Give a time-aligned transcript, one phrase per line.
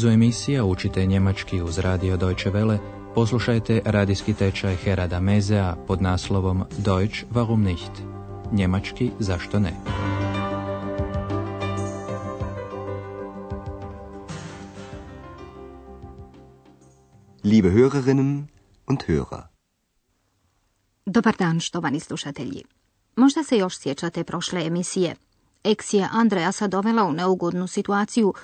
[0.00, 2.78] nizu emisija učite njemački uz radio Deutsche Welle,
[3.14, 7.90] poslušajte radijski tečaj Herada Mezea pod naslovom Deutsch warum nicht?
[8.52, 9.72] Njemački zašto ne?
[17.44, 18.42] Liebe Hörerinnen
[18.86, 19.42] und Hörer.
[21.06, 22.62] Dobar dan, štovani slušatelji.
[23.16, 25.14] Možda se još sjećate prošle emisije.
[25.64, 28.34] Eks je Andreasa dovela u neugodnu situaciju.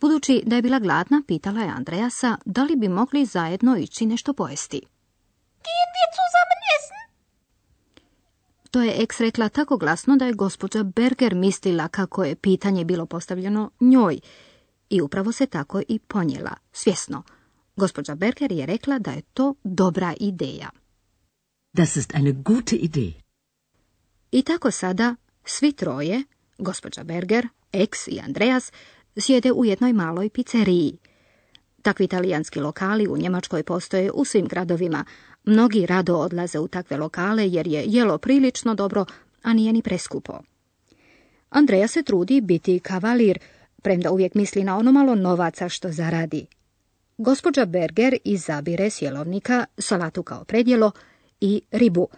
[0.00, 4.32] Budući da je bila gladna, pitala je Andreasa da li bi mogli zajedno ići nešto
[4.32, 4.80] pojesti.
[5.66, 7.04] Gehen wir zusammen essen?
[8.70, 13.06] To je Eks rekla tako glasno da je gospođa Berger mislila kako je pitanje bilo
[13.06, 14.20] postavljeno njoj.
[14.90, 17.22] I upravo se tako i ponijela, svjesno.
[17.76, 20.70] Gospođa Berger je rekla da je to dobra ideja.
[21.72, 23.12] Das ist eine gute Idee.
[24.30, 26.24] I tako sada svi troje,
[26.58, 28.72] gospođa Berger, Eks i Andreas,
[29.16, 30.98] sjede u jednoj maloj pizzeriji.
[31.82, 35.04] Takvi italijanski lokali u Njemačkoj postoje u svim gradovima.
[35.44, 39.04] Mnogi rado odlaze u takve lokale jer je jelo prilično dobro,
[39.42, 40.38] a nije ni preskupo.
[41.50, 43.38] Andreja se trudi biti kavalir,
[43.82, 46.46] premda uvijek misli na ono malo novaca što zaradi.
[47.18, 50.90] Gospođa Berger izabire sjelovnika, salatu kao predjelo
[51.40, 52.08] i ribu.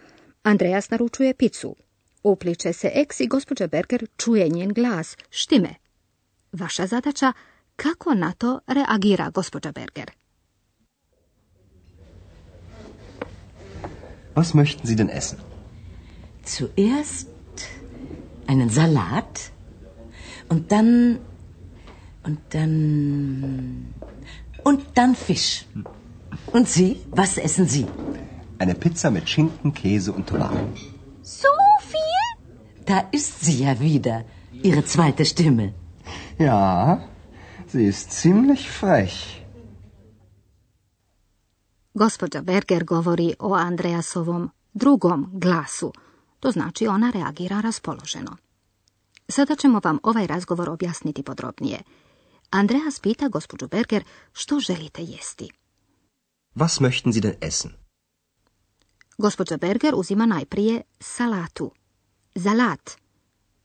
[0.43, 1.77] Andreas naručuje picu.
[2.23, 5.17] Upliče se eks i gospođa Berger čuje njen glas.
[5.31, 5.86] Štime.
[6.57, 7.33] Vaša zadaća
[7.77, 10.11] kako na to reagira gospođa Berger.
[14.35, 15.39] Was möchten Sie denn essen?
[16.57, 17.29] Zuerst
[18.49, 19.35] einen Salat
[20.51, 21.19] und dann
[22.27, 22.75] und dann
[24.65, 25.65] und dann Fisch.
[26.53, 26.91] Und Sie,
[27.21, 27.87] was essen Sie?
[28.59, 30.67] Eine Pizza mit Schinken, Käse und Tomaten.
[31.23, 31.55] So
[31.93, 32.27] viel?
[32.91, 34.25] Da ist sie ja wieder,
[34.63, 35.67] Ihre zweite Stimme.
[36.39, 36.99] Ja,
[37.67, 39.15] sie ist ziemlich frech.
[41.95, 45.93] Gospođa Berger govori o Andreasovom drugom glasu.
[46.41, 48.37] To znači ona reagira raspoloženo.
[49.29, 51.83] Sada ćemo vam ovaj razgovor objasniti podrobnije.
[52.51, 55.51] Andreas pita gospođu Berger što želite jesti.
[56.55, 57.71] Was möchten Sie denn essen?
[59.19, 61.71] Gospođa Berger uzima najprije salatu.
[62.43, 62.91] Salat.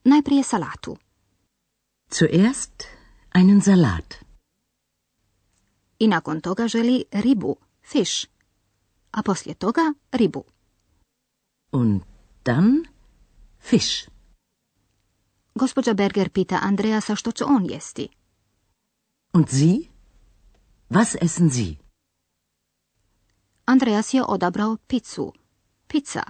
[0.04, 0.96] Najprije salatu.
[2.18, 2.82] Zuerst
[3.34, 4.14] einen Salat.
[5.98, 8.26] I nakon toga želi ribu, fish.
[9.10, 10.44] A poslije toga ribu.
[11.72, 12.02] Und
[12.44, 12.92] dann
[13.62, 14.08] Fisch.
[15.54, 18.08] Gospođa Berger pita Andreasa što će on jesti.
[19.32, 19.78] Und Sie?
[20.90, 21.76] Was essen Sie?
[23.64, 25.32] Andreas je odabrao picu.
[25.86, 26.22] Pizza.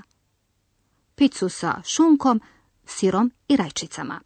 [1.15, 2.41] Picu sa šunkom,
[2.87, 4.21] sirom i rajčicama.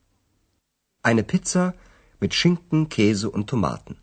[1.10, 1.72] Eine Pizza
[2.20, 3.96] mit Schinken, Käse und Tomaten.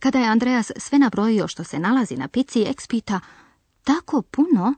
[0.00, 3.20] Kada je Andreas sve nabrojio što se nalazi na pici, eks pita,
[3.84, 4.74] tako puno?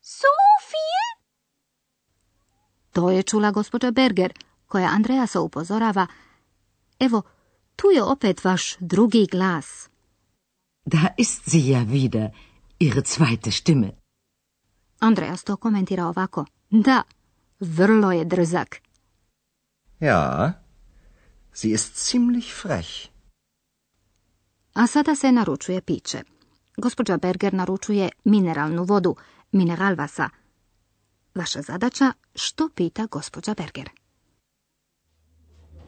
[0.00, 0.32] So
[0.70, 1.26] viel?
[2.92, 4.32] To je čula gospođa Berger,
[4.66, 6.06] koja Andreasa upozorava,
[6.98, 7.22] evo,
[7.76, 9.88] tu je opet vaš drugi glas.
[10.84, 12.30] Da ist sie ja wieder,
[12.78, 13.90] Ihre zweite Stimme.
[14.98, 17.02] Andreas to komentira ovako, da,
[17.60, 18.85] vrlo je drzak.
[20.00, 20.52] Ja,
[21.52, 23.08] sie ist ziemlich frech.
[24.74, 26.22] A sada se naručuje piće.
[26.76, 29.16] Gospođa Berger naručuje mineralnu vodu,
[29.52, 30.28] mineralvasa.
[31.34, 33.90] Vaša zadaća, što pita gospođa Berger?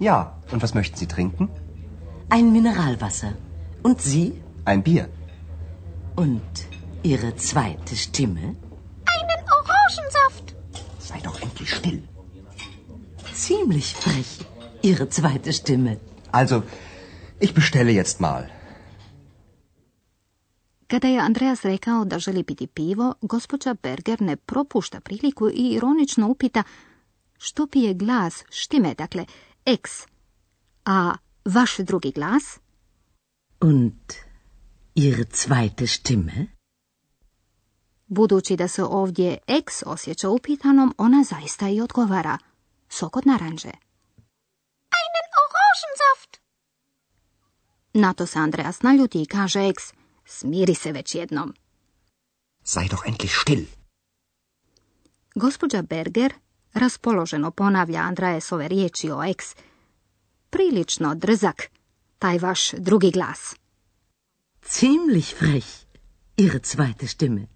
[0.01, 1.49] Ja, und was möchten Sie trinken?
[2.31, 3.33] Ein Mineralwasser.
[3.85, 4.33] Und Sie?
[4.65, 5.07] Ein Bier.
[6.17, 6.69] Und
[7.03, 8.41] Ihre zweite Stimme?
[9.15, 10.55] Einen Orangensaft.
[11.01, 12.18] Sei doch endlich still.
[13.47, 14.31] Ziemlich frech,
[14.83, 16.01] Ihre zweite Stimme.
[16.33, 16.63] Also,
[17.39, 18.43] ich bestelle jetzt mal.
[20.87, 26.29] Kada je Andreas rekao da želi piti pivo, gospođa Berger ne propušta priliku i ironično
[26.29, 26.63] upita
[27.39, 29.27] što pije glas, štime, dakle,
[29.65, 29.91] eks,
[30.85, 31.15] a
[31.45, 32.59] vaš drugi glas?
[33.61, 34.13] Und
[34.95, 36.47] Ihre zweite Stimme?
[38.07, 42.39] Budući da se ovdje eks osjeća upitanom, ona zaista i odgovara.
[42.89, 43.73] Sok od naranđe.
[44.99, 46.41] Einen Orangensaft.
[47.93, 49.83] Na to se Andreas naljuti i kaže eks,
[50.25, 51.55] smiri se već jednom.
[52.65, 53.65] Sei doch endlich still.
[55.35, 56.35] Gospođa Berger
[56.75, 59.45] raspoloženo ponavlja Andreasove riječi o eks.
[60.51, 61.63] Prilično drzak,
[62.19, 63.55] taj vaš drugi glas.
[64.81, 65.67] Ziemlich frech,
[66.37, 67.47] Ihre zweite Stimme.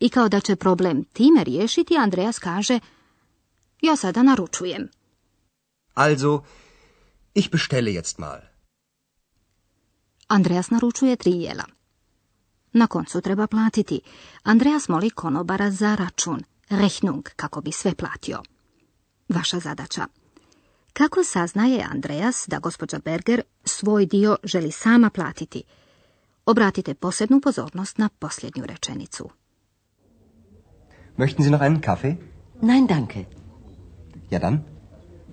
[0.00, 2.80] I kao da će problem time riješiti, Andreas kaže,
[3.84, 4.88] ja sada naručujem.
[5.94, 6.42] Also,
[7.34, 8.40] Ich bestelle jetzt mal.
[10.28, 11.64] Andreas naručuje tri jela.
[12.72, 14.00] Na koncu treba platiti.
[14.42, 18.42] Andreas moli konobara za račun, Rechnung, kako bi sve platio.
[19.28, 20.06] Vaša zadaća.
[20.92, 25.62] Kako saznaje Andreas da gospođa Berger svoj dio želi sama platiti?
[26.46, 29.30] Obratite posebnu pozornost na posljednju rečenicu.
[31.16, 32.16] Möchten Sie noch einen Kaffee?
[32.62, 33.24] Nein, danke.
[34.30, 34.58] Ja dann.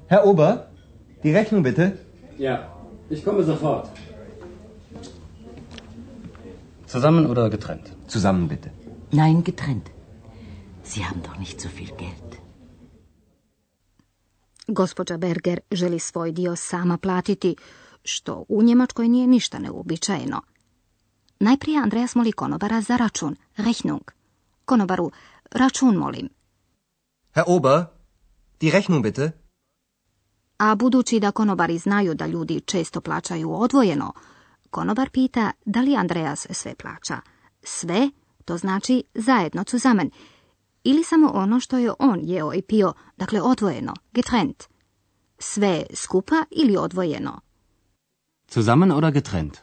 [0.07, 0.51] Herr Ober,
[1.23, 1.91] die Rechnung bitte.
[2.37, 2.55] Ja,
[3.09, 3.87] ich komme sofort.
[6.87, 7.87] Zusammen oder getrennt?
[8.07, 8.69] Zusammen bitte.
[9.11, 9.87] Nein, getrennt.
[10.83, 12.31] Sie haben doch nicht so viel Geld.
[14.67, 17.55] Gospođa Berger želi svoj dio sama platiti,
[18.03, 20.41] što u Njemačkoj nije ništa neuobičajeno.
[21.39, 24.01] Najprije Andreas moli konobara za račun, Rechnung.
[24.65, 25.11] Konobaru,
[25.51, 26.29] račun molim.
[27.33, 27.85] Herr Ober,
[28.61, 29.31] die Rechnung bitte.
[30.57, 34.13] A budući da konobari znaju da ljudi često plaćaju odvojeno,
[34.69, 37.17] konobar pita da li Andreas sve plaća.
[37.63, 38.09] Sve,
[38.45, 40.09] to znači zajedno zusammen,
[40.83, 44.63] ili samo ono što je on jeo i pio, dakle odvojeno, getrennt.
[45.39, 47.41] Sve skupa ili odvojeno.
[48.51, 49.57] Zusammen oder getrennt?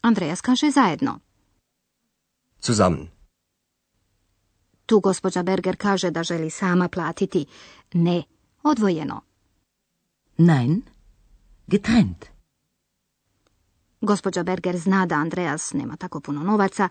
[0.00, 1.20] Andreas kaže zajedno.
[2.62, 3.17] Zusammen.
[4.88, 7.46] Tu gospođa Berger kaže da želi sama platiti.
[7.92, 8.22] Ne,
[8.62, 9.20] odvojeno.
[10.38, 10.82] Nein,
[11.66, 12.24] getrennt.
[14.00, 16.88] Gospođa Berger zna da Andreas nema tako puno novaca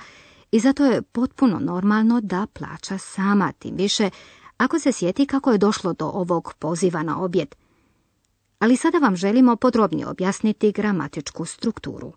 [0.52, 4.10] i zato je potpuno normalno da plaća sama, tim više
[4.58, 7.56] ako se sjeti kako je došlo do ovog poziva na objed.
[8.60, 12.14] Ali sada vam želimo podrobnije objasniti gramatičku strukturu.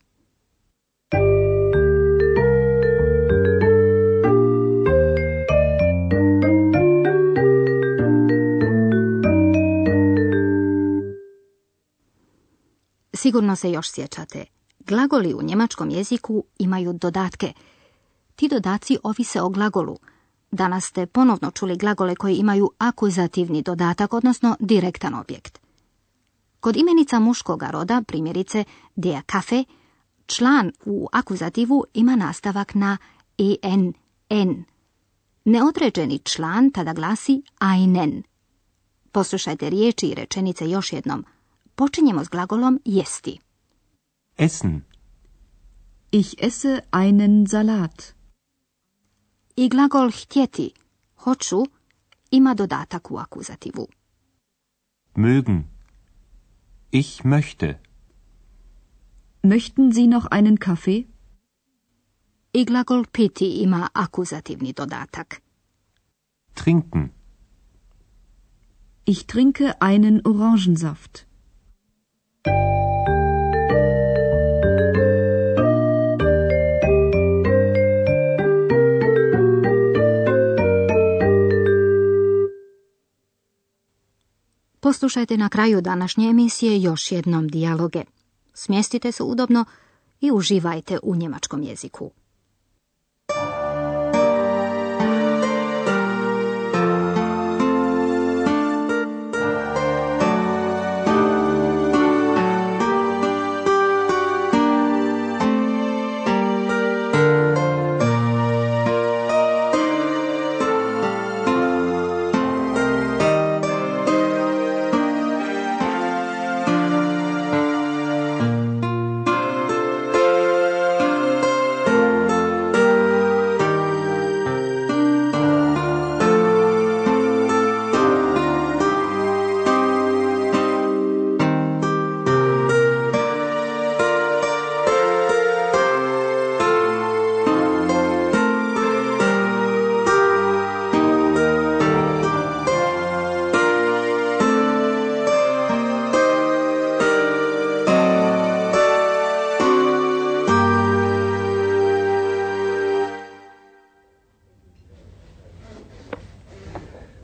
[13.23, 14.45] Sigurno se još sjećate.
[14.79, 17.53] Glagoli u njemačkom jeziku imaju dodatke.
[18.37, 19.99] Ti dodaci ovise o glagolu.
[20.51, 25.61] Danas ste ponovno čuli glagole koji imaju akuzativni dodatak, odnosno direktan objekt.
[26.61, 28.65] Kod imenica muškoga roda, primjerice
[28.97, 29.65] der Kafe,
[30.27, 32.99] član u akuzativu ima nastavak na
[33.63, 33.93] en,
[34.29, 34.65] en.
[35.45, 38.23] Neodređeni član tada glasi einen.
[39.13, 41.25] Poslušajte riječi i rečenice još jednom.
[41.81, 43.41] Počinjemo s glagolom jesti.
[44.37, 44.85] Essen.
[46.12, 48.15] Ich esse einen Salat.
[49.56, 50.75] I glagol htjeti,
[51.25, 51.65] hoću,
[52.31, 53.87] ima dodatak u akuzativu.
[55.15, 55.62] Mögen.
[56.93, 57.79] Ich möchte.
[59.43, 61.06] Möchten Sie noch einen Kaffee?
[62.53, 65.43] I glagol piti ima akuzativni dodatak.
[66.55, 67.11] Trinken.
[69.06, 71.30] Ich trinke einen Orangensaft.
[84.91, 88.03] Poslušajte na kraju današnje emisije još jednom dijaloge.
[88.55, 89.65] Smjestite se udobno
[90.21, 92.11] i uživajte u njemačkom jeziku.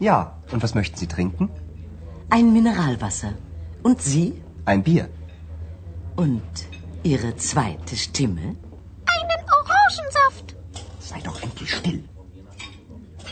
[0.00, 0.18] Ja,
[0.52, 1.50] und was möchten Sie trinken?
[2.30, 3.32] Ein Mineralwasser.
[3.82, 4.42] Und Sie?
[4.64, 5.08] Ein Bier.
[6.16, 6.52] Und
[7.02, 8.46] Ihre zweite Stimme?
[9.16, 10.46] Einen Orangensaft.
[11.00, 12.02] Sei doch endlich still.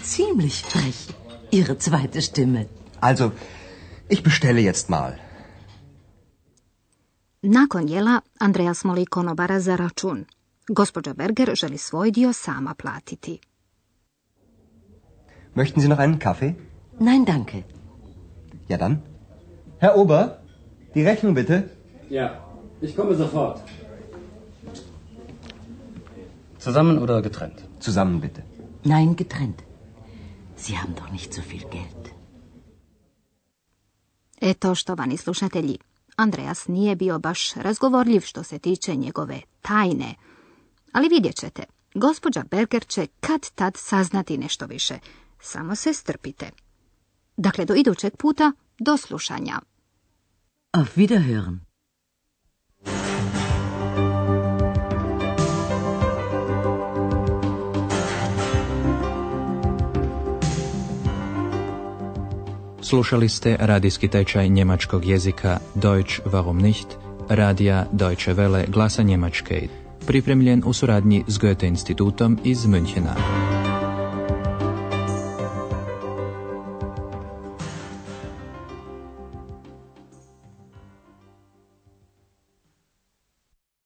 [0.03, 1.09] Ziemlich frech.
[1.51, 2.67] Ihre zweite Stimme.
[3.01, 3.33] Also,
[4.09, 5.19] ich bestelle jetzt mal.
[7.43, 10.25] Nakon jela Andreas moli konobara za račun.
[10.69, 13.41] Gospođa Berger želi svoj dio sama platiti.
[15.61, 16.55] Möchten Sie noch einen Kaffee?
[17.09, 17.65] Nein, danke.
[18.69, 18.95] Ja dann.
[19.79, 20.23] Herr Ober,
[20.95, 21.57] die Rechnung bitte.
[22.11, 22.27] Ja,
[22.81, 23.63] ich komme sofort.
[26.59, 27.59] Zusammen oder getrennt?
[27.81, 28.43] Zusammen bitte.
[28.85, 29.61] Nein, getrennt.
[30.57, 32.05] Sie haben doch nicht so viel Geld.
[34.41, 35.79] Eto, štovani slušatelji,
[36.17, 40.15] Andreas nije bio baš razgovorljiv što se tiče njegove tajne.
[40.93, 41.63] Ali vidjet ćete,
[41.95, 44.99] gospođa Berger će kad tad saznati nešto više.
[45.47, 46.50] Samo se strpite.
[47.37, 49.61] Dakle, do idućeg puta, do slušanja.
[50.73, 51.59] Auf Wiederhören.
[62.83, 66.87] Slušali ste radijski tečaj njemačkog jezika Deutsch warum nicht,
[67.29, 69.69] radija Deutsche Welle glasa Njemačke,
[70.07, 73.56] pripremljen u suradnji s Goethe institutom iz Münchena.